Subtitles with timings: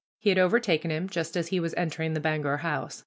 [0.17, 2.99] He had overtaken him just as he was entering the Bangor House.